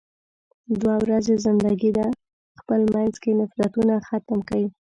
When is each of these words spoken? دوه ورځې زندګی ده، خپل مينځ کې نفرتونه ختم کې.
دوه 0.79 0.95
ورځې 1.03 1.33
زندګی 1.45 1.91
ده، 1.97 2.07
خپل 2.59 2.79
مينځ 2.93 3.15
کې 3.23 3.31
نفرتونه 3.39 3.93
ختم 4.07 4.39
کې. 4.49 4.63